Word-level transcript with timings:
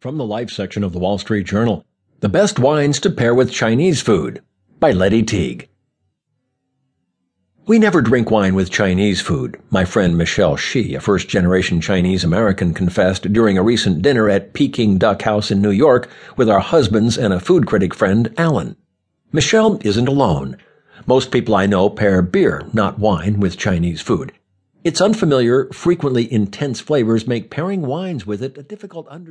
From 0.00 0.16
the 0.16 0.24
Life 0.24 0.50
section 0.50 0.84
of 0.84 0.92
the 0.92 1.00
Wall 1.00 1.18
Street 1.18 1.44
Journal 1.44 1.84
The 2.20 2.28
Best 2.28 2.60
Wines 2.60 3.00
to 3.00 3.10
Pair 3.10 3.34
with 3.34 3.50
Chinese 3.50 4.00
Food 4.00 4.40
by 4.78 4.92
Lettie 4.92 5.24
Teague. 5.24 5.68
We 7.66 7.80
never 7.80 8.00
drink 8.00 8.30
wine 8.30 8.54
with 8.54 8.70
Chinese 8.70 9.20
food, 9.20 9.60
my 9.70 9.84
friend 9.84 10.16
Michelle 10.16 10.54
Shi, 10.54 10.94
a 10.94 11.00
first 11.00 11.28
generation 11.28 11.80
Chinese 11.80 12.22
American, 12.22 12.74
confessed 12.74 13.32
during 13.32 13.58
a 13.58 13.62
recent 13.64 14.00
dinner 14.00 14.28
at 14.28 14.52
Peking 14.52 14.98
Duck 14.98 15.22
House 15.22 15.50
in 15.50 15.60
New 15.60 15.72
York 15.72 16.08
with 16.36 16.48
our 16.48 16.60
husbands 16.60 17.18
and 17.18 17.34
a 17.34 17.40
food 17.40 17.66
critic 17.66 17.92
friend, 17.92 18.32
Alan. 18.38 18.76
Michelle 19.32 19.80
isn't 19.82 20.06
alone. 20.06 20.58
Most 21.06 21.32
people 21.32 21.56
I 21.56 21.66
know 21.66 21.90
pair 21.90 22.22
beer, 22.22 22.68
not 22.72 23.00
wine, 23.00 23.40
with 23.40 23.58
Chinese 23.58 24.00
food. 24.00 24.32
Its 24.84 25.00
unfamiliar, 25.00 25.68
frequently 25.72 26.32
intense 26.32 26.78
flavors 26.78 27.26
make 27.26 27.50
pairing 27.50 27.82
wines 27.82 28.24
with 28.24 28.40
it 28.44 28.56
a 28.56 28.62
difficult 28.62 29.08
undertaking. 29.10 29.26